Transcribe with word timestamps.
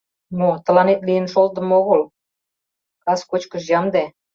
—Мо, 0.37 0.49
тыланет 0.65 1.01
лийын 1.07 1.25
шолтымо 1.33 1.71
огыл, 1.81 2.01
кас 3.03 3.19
кочкыш 3.29 3.63
ямде. 3.79 4.03